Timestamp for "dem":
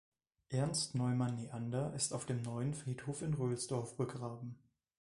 2.25-2.41